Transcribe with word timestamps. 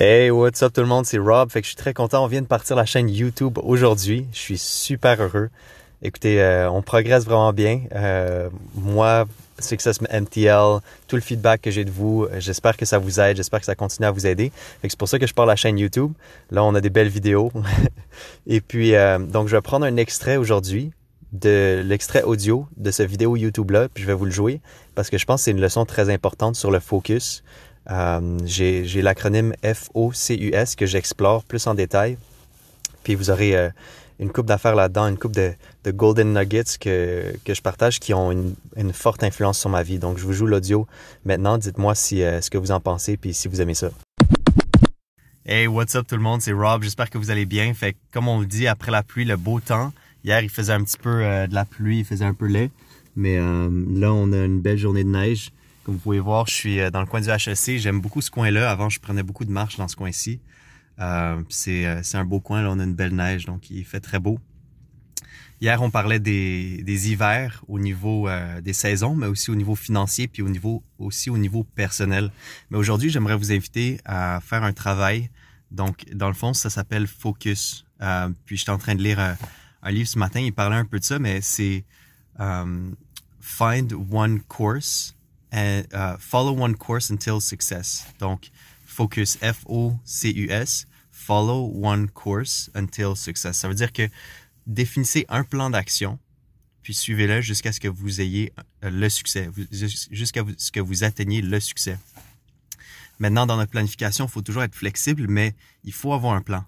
Hey, 0.00 0.30
what's 0.30 0.62
up 0.62 0.72
tout 0.72 0.80
le 0.80 0.86
monde, 0.86 1.04
c'est 1.04 1.18
Rob. 1.18 1.50
Fait 1.50 1.60
que 1.60 1.66
je 1.66 1.72
suis 1.72 1.76
très 1.76 1.92
content. 1.92 2.24
On 2.24 2.26
vient 2.26 2.40
de 2.40 2.46
partir 2.46 2.76
la 2.76 2.86
chaîne 2.86 3.10
YouTube 3.10 3.58
aujourd'hui. 3.62 4.26
Je 4.32 4.38
suis 4.38 4.56
super 4.56 5.20
heureux. 5.20 5.50
Écoutez, 6.00 6.40
euh, 6.40 6.70
on 6.70 6.80
progresse 6.80 7.26
vraiment 7.26 7.52
bien. 7.52 7.82
Euh, 7.94 8.48
moi, 8.74 9.26
Success 9.58 10.00
MTL, 10.00 10.78
tout 11.08 11.16
le 11.16 11.20
feedback 11.20 11.60
que 11.60 11.70
j'ai 11.70 11.84
de 11.84 11.90
vous, 11.90 12.24
euh, 12.24 12.40
j'espère 12.40 12.78
que 12.78 12.86
ça 12.86 12.96
vous 12.96 13.20
aide, 13.20 13.36
j'espère 13.36 13.60
que 13.60 13.66
ça 13.66 13.74
continue 13.74 14.06
à 14.06 14.10
vous 14.10 14.26
aider. 14.26 14.50
c'est 14.80 14.96
pour 14.96 15.08
ça 15.08 15.18
que 15.18 15.26
je 15.26 15.34
parle 15.34 15.48
la 15.48 15.56
chaîne 15.56 15.76
YouTube. 15.76 16.12
Là, 16.50 16.64
on 16.64 16.74
a 16.74 16.80
des 16.80 16.90
belles 16.90 17.08
vidéos. 17.08 17.52
Et 18.46 18.62
puis, 18.62 18.94
donc, 19.28 19.48
je 19.48 19.56
vais 19.56 19.62
prendre 19.62 19.84
un 19.84 19.98
extrait 19.98 20.38
aujourd'hui 20.38 20.92
de 21.32 21.82
l'extrait 21.84 22.22
audio 22.22 22.66
de 22.78 22.90
ce 22.90 23.02
vidéo 23.02 23.36
YouTube-là, 23.36 23.88
puis 23.92 24.02
je 24.02 24.06
vais 24.06 24.14
vous 24.14 24.26
le 24.26 24.30
jouer 24.30 24.60
parce 24.94 25.10
que 25.10 25.18
je 25.18 25.24
pense 25.24 25.40
que 25.40 25.44
c'est 25.44 25.50
une 25.50 25.60
leçon 25.60 25.84
très 25.84 26.10
importante 26.10 26.56
sur 26.56 26.70
le 26.70 26.80
focus. 26.80 27.42
Euh, 27.90 28.38
j'ai 28.44 29.02
l'acronyme 29.02 29.54
FOCUS 29.62 30.76
que 30.76 30.86
j'explore 30.86 31.44
plus 31.44 31.66
en 31.66 31.74
détail. 31.74 32.16
Puis 33.02 33.14
vous 33.14 33.30
aurez 33.30 33.56
euh, 33.56 33.70
une 34.20 34.30
coupe 34.30 34.46
d'affaires 34.46 34.76
là-dedans, 34.76 35.08
une 35.08 35.18
coupe 35.18 35.34
de, 35.34 35.52
de, 35.84 35.90
golden 35.90 36.32
nuggets 36.32 36.78
que, 36.80 37.34
que 37.44 37.54
je 37.54 37.60
partage 37.60 37.98
qui 37.98 38.14
ont 38.14 38.30
une, 38.30 38.54
une, 38.76 38.92
forte 38.92 39.24
influence 39.24 39.58
sur 39.58 39.70
ma 39.70 39.82
vie. 39.82 39.98
Donc 39.98 40.18
je 40.18 40.24
vous 40.24 40.32
joue 40.32 40.46
l'audio 40.46 40.86
maintenant. 41.24 41.58
Dites-moi 41.58 41.94
si 41.94 42.22
euh, 42.22 42.40
ce 42.40 42.50
que 42.50 42.58
vous 42.58 42.70
en 42.70 42.80
pensez 42.80 43.16
puis 43.16 43.34
si 43.34 43.48
vous 43.48 43.60
aimez 43.60 43.74
ça. 43.74 43.90
Hey, 45.44 45.66
what's 45.66 45.96
up 45.96 46.06
tout 46.06 46.14
le 46.14 46.22
monde, 46.22 46.40
c'est 46.40 46.52
Rob. 46.52 46.84
J'espère 46.84 47.10
que 47.10 47.18
vous 47.18 47.32
allez 47.32 47.46
bien. 47.46 47.74
Fait 47.74 47.96
comme 48.12 48.28
on 48.28 48.40
le 48.40 48.46
dit, 48.46 48.68
après 48.68 48.92
la 48.92 49.02
pluie, 49.02 49.24
le 49.24 49.36
beau 49.36 49.58
temps. 49.58 49.92
Hier, 50.24 50.40
il 50.40 50.50
faisait 50.50 50.72
un 50.72 50.84
petit 50.84 50.98
peu 50.98 51.18
de 51.48 51.52
la 51.52 51.64
pluie, 51.64 51.98
il 51.98 52.04
faisait 52.04 52.24
un 52.24 52.32
peu 52.32 52.46
laid. 52.46 52.70
Mais 53.16 53.38
là, 53.38 54.12
on 54.12 54.32
a 54.32 54.44
une 54.44 54.60
belle 54.60 54.78
journée 54.78 55.02
de 55.02 55.08
neige. 55.08 55.50
Comme 55.84 55.94
vous 55.94 56.00
pouvez 56.00 56.20
voir, 56.20 56.46
je 56.46 56.54
suis 56.54 56.80
euh, 56.80 56.90
dans 56.90 57.00
le 57.00 57.06
coin 57.06 57.20
du 57.20 57.28
HEC. 57.28 57.78
J'aime 57.78 58.00
beaucoup 58.00 58.20
ce 58.20 58.30
coin-là. 58.30 58.70
Avant, 58.70 58.88
je 58.88 59.00
prenais 59.00 59.24
beaucoup 59.24 59.44
de 59.44 59.50
marches 59.50 59.76
dans 59.76 59.88
ce 59.88 59.96
coin-ci. 59.96 60.40
Euh, 61.00 61.42
euh, 61.68 62.00
c'est 62.02 62.16
un 62.16 62.24
beau 62.24 62.38
coin. 62.38 62.62
Là, 62.62 62.70
on 62.70 62.78
a 62.78 62.84
une 62.84 62.94
belle 62.94 63.14
neige, 63.14 63.46
donc 63.46 63.68
il 63.68 63.84
fait 63.84 63.98
très 63.98 64.20
beau. 64.20 64.38
Hier, 65.60 65.82
on 65.82 65.90
parlait 65.90 66.20
des, 66.20 66.82
des 66.84 67.10
hivers 67.10 67.64
au 67.68 67.78
niveau 67.78 68.28
des 68.62 68.72
saisons, 68.72 69.14
mais 69.14 69.28
aussi 69.28 69.48
au 69.52 69.54
niveau 69.54 69.76
financier, 69.76 70.26
puis 70.26 70.42
au 70.42 70.48
niveau 70.48 70.82
aussi 70.98 71.30
au 71.30 71.38
niveau 71.38 71.62
personnel. 71.62 72.32
Mais 72.70 72.78
aujourd'hui, 72.78 73.10
j'aimerais 73.10 73.36
vous 73.36 73.52
inviter 73.52 74.00
à 74.04 74.40
faire 74.40 74.64
un 74.64 74.72
travail. 74.72 75.30
Donc, 75.70 76.04
dans 76.12 76.26
le 76.26 76.34
fond, 76.34 76.52
ça 76.52 76.68
s'appelle 76.68 77.06
Focus. 77.06 77.84
puis, 78.44 78.56
j'étais 78.56 78.72
en 78.72 78.78
train 78.78 78.96
de 78.96 79.04
lire 79.04 79.20
un, 79.20 79.36
un, 79.84 79.90
livre 79.92 80.08
ce 80.08 80.18
matin. 80.18 80.40
Il 80.40 80.52
parlait 80.52 80.74
un 80.74 80.84
peu 80.84 80.98
de 80.98 81.04
ça, 81.04 81.20
mais 81.20 81.40
c'est 81.42 81.84
Find 83.40 83.92
One 84.10 84.40
Course 84.40 85.14
and 85.52 85.84
uh, 85.92 86.16
follow 86.18 86.52
one 86.52 86.74
course 86.74 87.10
until 87.10 87.40
success. 87.40 88.06
Donc, 88.18 88.50
focus, 88.86 89.36
F-O-C-U-S, 89.42 90.86
follow 91.10 91.62
one 91.62 92.08
course 92.08 92.70
until 92.74 93.14
success. 93.14 93.58
Ça 93.58 93.68
veut 93.68 93.74
dire 93.74 93.92
que 93.92 94.08
définissez 94.66 95.24
un 95.28 95.44
plan 95.44 95.70
d'action, 95.70 96.18
puis 96.82 96.94
suivez-le 96.94 97.40
jusqu'à 97.40 97.72
ce 97.72 97.80
que 97.80 97.88
vous 97.88 98.20
ayez 98.20 98.52
euh, 98.84 98.90
le 98.90 99.08
succès, 99.08 99.50
jusqu'à 100.10 100.42
ce 100.56 100.72
que 100.72 100.80
vous 100.80 101.04
atteigniez 101.04 101.42
le 101.42 101.60
succès. 101.60 101.98
Maintenant, 103.18 103.46
dans 103.46 103.56
notre 103.56 103.70
planification, 103.70 104.24
il 104.26 104.30
faut 104.30 104.42
toujours 104.42 104.62
être 104.62 104.74
flexible, 104.74 105.26
mais 105.28 105.54
il 105.84 105.92
faut 105.92 106.12
avoir 106.12 106.34
un 106.34 106.42
plan. 106.42 106.64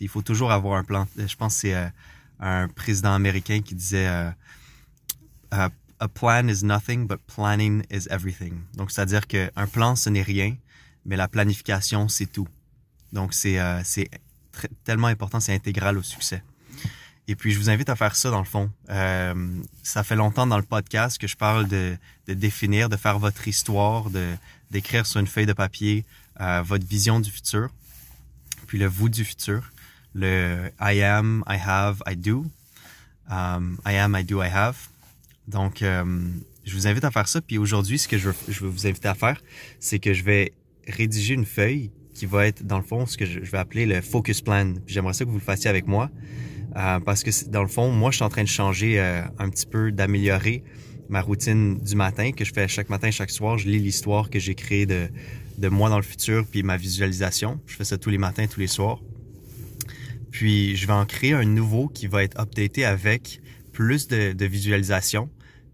Il 0.00 0.08
faut 0.08 0.22
toujours 0.22 0.50
avoir 0.50 0.78
un 0.78 0.84
plan. 0.84 1.06
Je 1.16 1.36
pense 1.36 1.54
que 1.54 1.60
c'est 1.60 1.74
euh, 1.74 1.88
un 2.40 2.66
président 2.66 3.14
américain 3.14 3.60
qui 3.60 3.76
disait 3.76 4.08
euh, 4.08 4.30
a 6.02 6.08
plan 6.08 6.48
is 6.48 6.64
nothing, 6.64 7.06
but 7.06 7.18
planning 7.26 7.84
is 7.90 8.08
everything. 8.10 8.64
Donc, 8.74 8.90
c'est-à-dire 8.90 9.26
qu'un 9.26 9.66
plan, 9.70 9.94
ce 9.94 10.10
n'est 10.10 10.22
rien, 10.22 10.56
mais 11.06 11.16
la 11.16 11.28
planification, 11.28 12.08
c'est 12.08 12.26
tout. 12.26 12.48
Donc, 13.12 13.32
c'est 13.34 13.58
euh, 13.60 13.80
tellement 14.84 15.06
important, 15.06 15.38
c'est 15.38 15.54
intégral 15.54 15.96
au 15.96 16.02
succès. 16.02 16.42
Et 17.28 17.36
puis, 17.36 17.52
je 17.52 17.58
vous 17.60 17.70
invite 17.70 17.88
à 17.88 17.94
faire 17.94 18.16
ça 18.16 18.30
dans 18.30 18.40
le 18.40 18.44
fond. 18.44 18.68
Euh, 18.90 19.62
ça 19.84 20.02
fait 20.02 20.16
longtemps 20.16 20.46
dans 20.46 20.56
le 20.56 20.64
podcast 20.64 21.18
que 21.18 21.28
je 21.28 21.36
parle 21.36 21.68
de, 21.68 21.96
de 22.26 22.34
définir, 22.34 22.88
de 22.88 22.96
faire 22.96 23.18
votre 23.18 23.46
histoire, 23.46 24.10
de 24.10 24.26
d'écrire 24.72 25.04
sur 25.04 25.20
une 25.20 25.26
feuille 25.26 25.46
de 25.46 25.52
papier 25.52 26.02
euh, 26.40 26.62
votre 26.64 26.86
vision 26.86 27.20
du 27.20 27.30
futur, 27.30 27.68
puis 28.66 28.78
le 28.78 28.86
vous 28.86 29.10
du 29.10 29.22
futur, 29.22 29.70
le 30.14 30.72
I 30.80 31.02
am, 31.02 31.44
I 31.46 31.58
have, 31.62 32.02
I 32.08 32.16
do, 32.16 32.46
um, 33.30 33.78
I 33.86 33.96
am, 33.96 34.16
I 34.16 34.24
do, 34.24 34.42
I 34.42 34.48
have. 34.48 34.88
Donc, 35.48 35.82
euh, 35.82 36.04
je 36.64 36.74
vous 36.74 36.86
invite 36.86 37.04
à 37.04 37.10
faire 37.10 37.28
ça. 37.28 37.40
Puis 37.40 37.58
aujourd'hui, 37.58 37.98
ce 37.98 38.08
que 38.08 38.18
je 38.18 38.28
veux, 38.28 38.34
je 38.48 38.60
veux 38.60 38.68
vous 38.68 38.86
inviter 38.86 39.08
à 39.08 39.14
faire, 39.14 39.40
c'est 39.80 39.98
que 39.98 40.12
je 40.12 40.22
vais 40.22 40.52
rédiger 40.86 41.34
une 41.34 41.44
feuille 41.44 41.90
qui 42.14 42.26
va 42.26 42.46
être, 42.46 42.64
dans 42.64 42.78
le 42.78 42.84
fond, 42.84 43.06
ce 43.06 43.16
que 43.16 43.24
je, 43.24 43.40
vais 43.40 43.58
appeler 43.58 43.86
le 43.86 44.00
focus 44.00 44.40
plan. 44.40 44.74
J'aimerais 44.86 45.14
ça 45.14 45.24
que 45.24 45.30
vous 45.30 45.38
le 45.38 45.42
fassiez 45.42 45.70
avec 45.70 45.86
moi. 45.86 46.10
Euh, 46.76 47.00
parce 47.00 47.22
que 47.22 47.30
dans 47.48 47.62
le 47.62 47.68
fond, 47.68 47.90
moi, 47.90 48.10
je 48.10 48.16
suis 48.16 48.24
en 48.24 48.28
train 48.28 48.44
de 48.44 48.48
changer 48.48 48.98
euh, 48.98 49.22
un 49.38 49.50
petit 49.50 49.66
peu, 49.66 49.92
d'améliorer 49.92 50.62
ma 51.08 51.20
routine 51.20 51.78
du 51.78 51.96
matin 51.96 52.32
que 52.32 52.44
je 52.44 52.52
fais 52.52 52.68
chaque 52.68 52.88
matin, 52.88 53.10
chaque 53.10 53.30
soir. 53.30 53.58
Je 53.58 53.68
lis 53.68 53.78
l'histoire 53.78 54.30
que 54.30 54.38
j'ai 54.38 54.54
créée 54.54 54.86
de, 54.86 55.08
de 55.58 55.68
moi 55.68 55.90
dans 55.90 55.98
le 55.98 56.02
futur, 56.02 56.46
puis 56.46 56.62
ma 56.62 56.76
visualisation. 56.76 57.60
Je 57.66 57.76
fais 57.76 57.84
ça 57.84 57.98
tous 57.98 58.10
les 58.10 58.18
matins, 58.18 58.46
tous 58.46 58.60
les 58.60 58.66
soirs. 58.66 59.00
Puis, 60.30 60.76
je 60.76 60.86
vais 60.86 60.94
en 60.94 61.04
créer 61.04 61.34
un 61.34 61.44
nouveau 61.44 61.88
qui 61.88 62.06
va 62.06 62.22
être 62.24 62.40
updaté 62.40 62.86
avec 62.86 63.42
plus 63.82 64.06
de, 64.06 64.32
de 64.32 64.46
visualisation. 64.46 65.28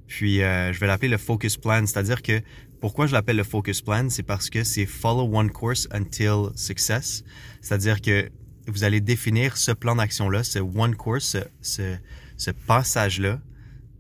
Puis 0.07 0.43
euh, 0.43 0.73
je 0.73 0.81
vais 0.81 0.87
l'appeler 0.87 1.09
le 1.09 1.19
focus 1.19 1.59
plan, 1.59 1.87
c'est-à-dire 1.87 2.23
que 2.23 2.41
pourquoi 2.81 3.07
je 3.07 3.13
l'appelle 3.13 3.37
le 3.37 3.45
focus 3.45 3.83
plan, 3.83 4.09
c'est 4.09 4.23
parce 4.23 4.49
que 4.49 4.65
c'est 4.65 4.87
follow 4.87 5.29
one 5.31 5.51
course 5.51 5.87
until 5.91 6.51
success, 6.55 7.23
c'est-à-dire 7.61 8.01
que 8.01 8.31
vous 8.67 8.85
allez 8.85 9.03
définir 9.03 9.57
ce 9.59 9.73
plan 9.73 9.97
d'action-là, 9.97 10.43
ce 10.43 10.59
one 10.59 10.95
course, 10.95 11.37
ce, 11.61 11.97
ce, 12.39 12.51
passage-là 12.67 13.41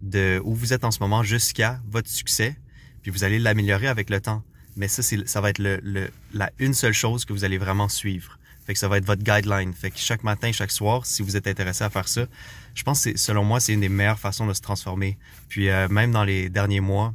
de 0.00 0.40
où 0.42 0.54
vous 0.54 0.72
êtes 0.72 0.84
en 0.84 0.90
ce 0.90 1.00
moment 1.00 1.22
jusqu'à 1.22 1.80
votre 1.86 2.08
succès, 2.08 2.56
puis 3.02 3.10
vous 3.10 3.24
allez 3.24 3.38
l'améliorer 3.38 3.88
avec 3.88 4.08
le 4.08 4.20
temps. 4.20 4.42
Mais 4.76 4.88
ça, 4.88 5.02
ça 5.02 5.40
va 5.40 5.50
être 5.50 5.58
le, 5.58 5.80
le, 5.82 6.08
la 6.32 6.50
une 6.58 6.72
seule 6.72 6.92
chose 6.92 7.26
que 7.26 7.32
vous 7.34 7.44
allez 7.44 7.58
vraiment 7.58 7.88
suivre. 7.88 8.37
Fait 8.68 8.74
que 8.74 8.78
ça 8.78 8.88
va 8.88 8.98
être 8.98 9.06
votre 9.06 9.22
guideline. 9.22 9.72
Fait 9.72 9.90
que 9.90 9.96
chaque 9.96 10.22
matin, 10.24 10.52
chaque 10.52 10.70
soir, 10.70 11.06
si 11.06 11.22
vous 11.22 11.38
êtes 11.38 11.46
intéressé 11.46 11.84
à 11.84 11.88
faire 11.88 12.06
ça, 12.06 12.26
je 12.74 12.82
pense 12.82 13.02
que 13.02 13.16
selon 13.16 13.42
moi, 13.42 13.60
c'est 13.60 13.72
une 13.72 13.80
des 13.80 13.88
meilleures 13.88 14.18
façons 14.18 14.46
de 14.46 14.52
se 14.52 14.60
transformer. 14.60 15.16
Puis 15.48 15.70
euh, 15.70 15.88
même 15.88 16.12
dans 16.12 16.22
les 16.22 16.50
derniers 16.50 16.80
mois 16.80 17.14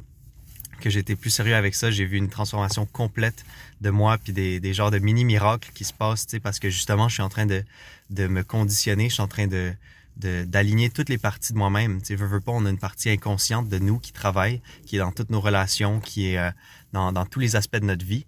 que 0.80 0.90
j'étais 0.90 1.14
plus 1.14 1.30
sérieux 1.30 1.54
avec 1.54 1.76
ça, 1.76 1.92
j'ai 1.92 2.06
vu 2.06 2.16
une 2.16 2.28
transformation 2.28 2.86
complète 2.86 3.44
de 3.80 3.90
moi 3.90 4.18
puis 4.18 4.32
des, 4.32 4.58
des 4.58 4.74
genres 4.74 4.90
de 4.90 4.98
mini 4.98 5.24
miracles 5.24 5.70
qui 5.74 5.84
se 5.84 5.92
passent, 5.92 6.26
tu 6.26 6.40
parce 6.40 6.58
que 6.58 6.70
justement, 6.70 7.08
je 7.08 7.14
suis 7.14 7.22
en 7.22 7.28
train 7.28 7.46
de, 7.46 7.62
de 8.10 8.26
me 8.26 8.42
conditionner, 8.42 9.08
je 9.08 9.14
suis 9.14 9.22
en 9.22 9.28
train 9.28 9.46
de 9.46 9.72
d'aligner 10.16 10.90
toutes 10.90 11.08
les 11.08 11.18
parties 11.18 11.52
de 11.52 11.58
moi-même. 11.58 12.00
Tu 12.00 12.06
sais, 12.06 12.14
veux, 12.14 12.26
veux 12.26 12.40
pas, 12.40 12.52
on 12.52 12.66
a 12.66 12.70
une 12.70 12.78
partie 12.78 13.10
inconsciente 13.10 13.68
de 13.68 13.78
nous 13.78 13.98
qui 13.98 14.12
travaille, 14.12 14.60
qui 14.86 14.94
est 14.94 15.00
dans 15.00 15.10
toutes 15.10 15.30
nos 15.30 15.40
relations, 15.40 15.98
qui 15.98 16.30
est 16.30 16.38
euh, 16.38 16.50
dans, 16.92 17.10
dans 17.12 17.26
tous 17.26 17.40
les 17.40 17.56
aspects 17.56 17.78
de 17.78 17.84
notre 17.84 18.04
vie, 18.04 18.24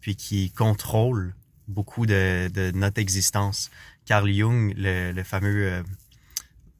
puis 0.00 0.16
qui 0.16 0.50
contrôle 0.50 1.34
beaucoup 1.70 2.06
de, 2.06 2.70
notre 2.74 3.00
existence. 3.00 3.70
Carl 4.04 4.30
Jung, 4.30 4.74
le, 4.76 5.12
le 5.12 5.22
fameux 5.22 5.72
euh, 5.72 5.82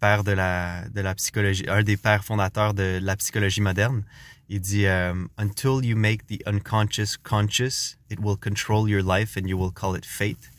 père 0.00 0.24
de 0.24 0.32
la, 0.32 0.88
de 0.88 1.00
la 1.00 1.14
psychologie, 1.14 1.64
un 1.68 1.82
des 1.82 1.96
pères 1.96 2.24
fondateurs 2.24 2.74
de 2.74 2.98
la 3.00 3.16
psychologie 3.16 3.60
moderne, 3.60 4.02
il 4.48 4.60
dit 4.60 4.86
euh, 4.86 5.14
Until 5.38 5.84
you 5.84 5.96
make 5.96 6.26
the 6.26 6.42
unconscious 6.46 7.16
conscious, 7.22 7.96
it 8.10 8.18
will 8.20 8.36
control 8.36 8.88
your 8.88 9.02
life 9.02 9.36
and 9.36 9.46
you 9.46 9.56
will 9.56 9.72
call 9.72 9.96
it 9.96 10.04
fate. 10.04 10.50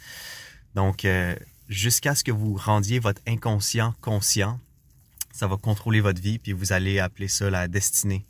Donc, 0.76 1.04
euh, 1.04 1.36
jusqu'à 1.68 2.16
ce 2.16 2.24
que 2.24 2.32
vous 2.32 2.56
rendiez 2.56 3.00
votre 3.00 3.22
inconscient 3.28 3.94
conscient, 4.00 4.60
ça 5.34 5.48
va 5.48 5.58
contrôler 5.58 6.00
votre 6.00 6.22
vie, 6.22 6.40
puis 6.40 6.54
vous 6.54 6.72
allez 6.72 7.00
appeler 7.00 7.28
ça 7.28 7.50
la 7.50 7.68
destinée. 7.68 8.26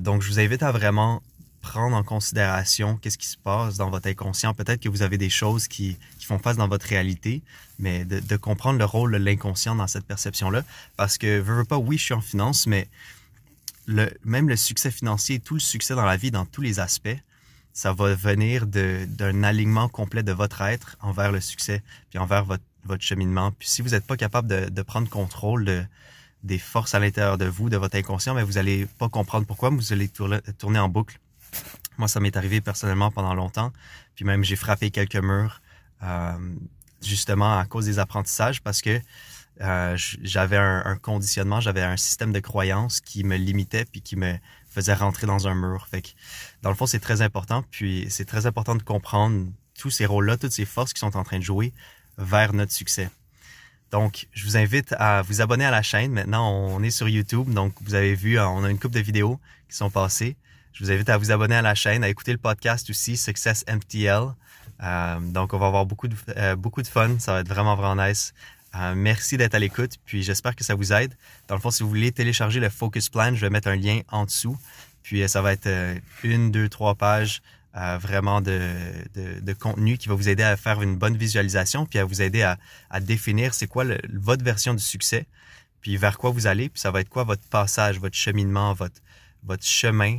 donc, 0.00 0.22
je 0.22 0.28
vous 0.28 0.40
invite 0.40 0.62
à 0.62 0.72
vraiment 0.72 1.22
prendre 1.60 1.96
en 1.96 2.02
considération 2.02 2.96
qu'est-ce 2.96 3.18
qui 3.18 3.26
se 3.26 3.36
passe 3.36 3.76
dans 3.76 3.90
votre 3.90 4.08
inconscient. 4.08 4.54
Peut-être 4.54 4.80
que 4.80 4.88
vous 4.88 5.02
avez 5.02 5.18
des 5.18 5.30
choses 5.30 5.68
qui, 5.68 5.96
qui 6.18 6.26
font 6.26 6.38
face 6.38 6.56
dans 6.56 6.68
votre 6.68 6.86
réalité, 6.86 7.42
mais 7.78 8.04
de, 8.04 8.36
comprendre 8.36 8.78
le 8.78 8.84
rôle 8.84 9.12
de 9.12 9.16
l'inconscient 9.18 9.74
dans 9.74 9.86
cette 9.86 10.04
perception-là. 10.04 10.62
Parce 10.96 11.18
que, 11.18 11.40
veux, 11.40 11.64
pas, 11.64 11.78
oui, 11.78 11.98
je 11.98 12.04
suis 12.04 12.14
en 12.14 12.20
finance, 12.20 12.66
mais 12.66 12.88
le, 13.86 14.10
même 14.24 14.48
le 14.48 14.56
succès 14.56 14.90
financier, 14.90 15.40
tout 15.40 15.54
le 15.54 15.60
succès 15.60 15.94
dans 15.94 16.04
la 16.04 16.16
vie, 16.16 16.30
dans 16.30 16.44
tous 16.46 16.62
les 16.62 16.80
aspects, 16.80 17.08
ça 17.72 17.92
va 17.92 18.14
venir 18.14 18.66
d'un 18.66 19.42
alignement 19.42 19.88
complet 19.88 20.22
de 20.22 20.32
votre 20.32 20.62
être 20.62 20.96
envers 21.00 21.30
le 21.32 21.40
succès, 21.40 21.82
puis 22.10 22.18
envers 22.18 22.44
votre, 22.44 22.64
votre 22.84 23.02
cheminement. 23.02 23.52
Puis 23.52 23.68
si 23.68 23.82
vous 23.82 23.90
n'êtes 23.90 24.06
pas 24.06 24.16
capable 24.16 24.48
de, 24.48 24.68
de 24.68 24.82
prendre 24.82 25.08
contrôle 25.08 25.64
de, 25.64 25.84
des 26.42 26.58
forces 26.58 26.94
à 26.94 26.98
l'intérieur 26.98 27.38
de 27.38 27.46
vous, 27.46 27.68
de 27.68 27.76
votre 27.76 27.96
inconscient, 27.96 28.34
mais 28.34 28.42
vous 28.42 28.58
allez 28.58 28.86
pas 28.98 29.08
comprendre 29.08 29.46
pourquoi, 29.46 29.70
vous 29.70 29.92
allez 29.92 30.08
tourner 30.58 30.78
en 30.78 30.88
boucle. 30.88 31.18
Moi, 31.98 32.08
ça 32.08 32.20
m'est 32.20 32.36
arrivé 32.36 32.60
personnellement 32.60 33.10
pendant 33.10 33.34
longtemps. 33.34 33.72
Puis 34.14 34.24
même, 34.24 34.44
j'ai 34.44 34.56
frappé 34.56 34.90
quelques 34.90 35.16
murs 35.16 35.60
euh, 36.02 36.54
justement 37.02 37.58
à 37.58 37.64
cause 37.64 37.86
des 37.86 37.98
apprentissages 37.98 38.62
parce 38.62 38.80
que 38.80 39.00
euh, 39.60 39.96
j'avais 40.22 40.56
un, 40.56 40.96
conditionnement, 40.96 41.60
j'avais 41.60 41.82
un 41.82 41.96
système 41.96 42.32
de 42.32 42.38
croyance 42.38 43.00
qui 43.00 43.24
me 43.24 43.36
limitait 43.36 43.84
puis 43.84 44.00
qui 44.00 44.14
me 44.14 44.34
faisait 44.70 44.94
rentrer 44.94 45.26
dans 45.26 45.48
un 45.48 45.54
mur. 45.54 45.88
Fait 45.90 46.02
que, 46.02 46.08
dans 46.62 46.70
le 46.70 46.76
fond, 46.76 46.86
c'est 46.86 47.00
très 47.00 47.22
important. 47.22 47.64
Puis 47.70 48.06
c'est 48.10 48.24
très 48.24 48.46
important 48.46 48.76
de 48.76 48.82
comprendre 48.82 49.46
tous 49.76 49.90
ces 49.90 50.06
rôles-là, 50.06 50.36
toutes 50.36 50.52
ces 50.52 50.64
forces 50.64 50.92
qui 50.92 51.00
sont 51.00 51.16
en 51.16 51.24
train 51.24 51.38
de 51.38 51.44
jouer 51.44 51.72
vers 52.16 52.52
notre 52.52 52.72
succès. 52.72 53.10
Donc, 53.90 54.28
je 54.32 54.44
vous 54.44 54.56
invite 54.56 54.94
à 54.98 55.22
vous 55.22 55.40
abonner 55.40 55.64
à 55.64 55.70
la 55.70 55.82
chaîne. 55.82 56.12
Maintenant, 56.12 56.52
on 56.52 56.82
est 56.82 56.90
sur 56.90 57.08
YouTube, 57.08 57.52
donc 57.52 57.72
vous 57.80 57.94
avez 57.94 58.14
vu, 58.14 58.38
on 58.38 58.62
a 58.64 58.70
une 58.70 58.78
couple 58.78 58.96
de 58.96 59.00
vidéos 59.00 59.40
qui 59.68 59.76
sont 59.76 59.90
passées. 59.90 60.36
Je 60.72 60.84
vous 60.84 60.90
invite 60.90 61.08
à 61.08 61.16
vous 61.16 61.30
abonner 61.30 61.56
à 61.56 61.62
la 61.62 61.74
chaîne, 61.74 62.04
à 62.04 62.08
écouter 62.08 62.32
le 62.32 62.38
podcast 62.38 62.88
aussi, 62.90 63.16
Success 63.16 63.64
MTL. 63.68 64.32
Euh, 64.82 65.18
donc, 65.20 65.54
on 65.54 65.58
va 65.58 65.66
avoir 65.66 65.86
beaucoup 65.86 66.08
de, 66.08 66.16
euh, 66.36 66.56
beaucoup 66.56 66.82
de 66.82 66.86
fun. 66.86 67.18
Ça 67.18 67.34
va 67.34 67.40
être 67.40 67.48
vraiment, 67.48 67.74
vraiment 67.74 68.06
nice. 68.06 68.32
Euh, 68.74 68.94
merci 68.94 69.36
d'être 69.36 69.54
à 69.54 69.58
l'écoute, 69.58 69.92
puis 70.04 70.22
j'espère 70.22 70.54
que 70.54 70.62
ça 70.62 70.74
vous 70.74 70.92
aide. 70.92 71.14
Dans 71.48 71.54
le 71.54 71.60
fond, 71.60 71.70
si 71.70 71.82
vous 71.82 71.88
voulez 71.88 72.12
télécharger 72.12 72.60
le 72.60 72.68
Focus 72.68 73.08
Plan, 73.08 73.34
je 73.34 73.40
vais 73.40 73.50
mettre 73.50 73.68
un 73.68 73.76
lien 73.76 74.00
en 74.08 74.24
dessous. 74.24 74.58
Puis 75.02 75.26
ça 75.28 75.40
va 75.40 75.52
être 75.52 75.68
une, 76.22 76.50
deux, 76.50 76.68
trois 76.68 76.94
pages 76.94 77.40
vraiment 78.00 78.40
de, 78.40 78.72
de, 79.14 79.52
contenu 79.52 79.98
qui 79.98 80.08
va 80.08 80.16
vous 80.16 80.28
aider 80.28 80.42
à 80.42 80.56
faire 80.56 80.82
une 80.82 80.96
bonne 80.96 81.16
visualisation, 81.16 81.86
puis 81.86 81.98
à 82.00 82.04
vous 82.04 82.20
aider 82.20 82.42
à, 82.42 82.58
à 82.90 82.98
définir 83.00 83.54
c'est 83.54 83.68
quoi 83.68 83.84
votre 84.12 84.44
version 84.44 84.74
du 84.74 84.82
succès, 84.82 85.26
puis 85.80 85.96
vers 85.96 86.18
quoi 86.18 86.30
vous 86.30 86.48
allez, 86.48 86.68
puis 86.68 86.80
ça 86.80 86.90
va 86.90 87.00
être 87.00 87.08
quoi 87.08 87.22
votre 87.22 87.46
passage, 87.48 88.00
votre 88.00 88.16
cheminement, 88.16 88.74
votre, 88.74 89.00
votre 89.44 89.64
chemin 89.64 90.18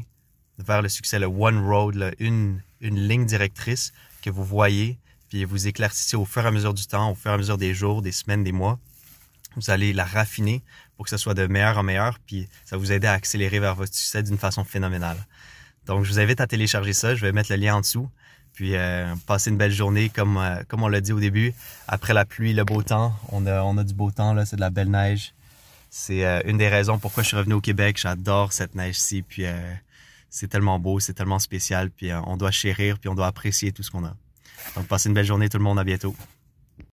vers 0.60 0.82
le 0.82 0.90
succès, 0.90 1.20
le 1.20 1.28
one 1.28 1.66
road, 1.66 2.16
une, 2.20 2.62
une 2.82 3.00
ligne 3.00 3.26
directrice 3.26 3.92
que 4.22 4.30
vous 4.30 4.44
voyez, 4.44 5.00
puis 5.30 5.46
vous 5.46 5.68
éclaircissez 5.68 6.18
au 6.18 6.26
fur 6.26 6.44
et 6.44 6.48
à 6.48 6.52
mesure 6.52 6.74
du 6.74 6.86
temps, 6.86 7.12
au 7.12 7.16
fur 7.16 7.32
et 7.32 7.34
à 7.34 7.38
mesure 7.38 7.58
des 7.58 7.74
jours, 7.74 8.02
des 8.02 8.12
semaines, 8.12 8.44
des 8.44 8.52
mois. 8.52 8.80
Vous 9.56 9.72
allez 9.72 9.94
la 9.94 10.06
raffiner 10.06 10.62
pour 10.96 11.06
que 11.06 11.10
ce 11.10 11.18
soit 11.18 11.34
de 11.34 11.48
meilleur 11.48 11.78
en 11.78 11.84
meilleur, 11.84 12.20
puis 12.20 12.48
ça 12.66 12.78
vous 12.78 12.92
aider 12.92 13.08
à 13.08 13.14
accélérer 13.14 13.60
vers 13.60 13.76
votre 13.76 13.94
succès 13.94 14.22
d'une 14.22 14.38
façon 14.38 14.64
phénoménale. 14.64 15.18
Donc, 15.86 16.04
je 16.04 16.12
vous 16.12 16.20
invite 16.20 16.40
à 16.40 16.46
télécharger 16.46 16.94
ça. 16.94 17.16
Je 17.16 17.22
vais 17.22 17.32
mettre 17.32 17.52
le 17.52 17.58
lien 17.58 17.76
en 17.76 17.82
dessous. 17.82 18.10
Puis, 18.54 18.76
euh, 18.76 19.16
passer 19.26 19.50
une 19.50 19.58
belle 19.58 19.72
journée, 19.72 20.10
comme, 20.10 20.38
euh, 20.38 20.62
comme 20.68 20.84
on 20.84 20.88
l'a 20.88 21.02
dit 21.02 21.14
au 21.14 21.20
début. 21.20 21.54
Après 21.88 22.14
la 22.14 22.26
pluie, 22.26 22.54
le 22.54 22.64
beau 22.64 22.84
temps. 22.84 23.16
On 23.30 23.48
a, 23.48 23.64
on 23.64 23.76
a 23.78 23.84
du 23.84 23.94
beau 23.94 24.12
temps, 24.12 24.34
là. 24.34 24.46
C'est 24.46 24.58
de 24.58 24.62
la 24.62 24.70
belle 24.70 24.92
neige. 24.92 25.34
C'est 25.90 26.26
euh, 26.26 26.42
une 26.46 26.58
des 26.58 26.68
raisons 26.68 27.00
pourquoi 27.00 27.24
je 27.24 27.30
suis 27.30 27.38
revenu 27.38 27.56
au 27.56 27.62
Québec. 27.62 27.98
J'adore 28.00 28.54
cette 28.54 28.76
neige-ci. 28.76 29.24
Puis, 29.24 29.46
c'est 30.30 30.48
tellement 30.48 30.80
beau, 30.80 31.00
c'est 31.00 31.14
tellement 31.14 31.40
spécial. 31.40 31.90
Puis, 31.92 32.12
on 32.14 32.38
doit 32.38 32.52
chérir, 32.52 33.00
puis 33.00 33.10
on 33.10 33.16
doit 33.16 33.28
apprécier 33.28 33.72
tout 33.72 33.84
ce 33.84 33.92
qu'on 33.92 34.06
a. 34.06 34.16
Donc, 34.76 34.88
passez 34.88 35.10
une 35.10 35.16
belle 35.16 35.26
journée, 35.26 35.50
tout 35.50 35.58
le 35.58 35.64
monde. 35.64 35.80
À 35.80 35.84
bientôt. 35.84 36.16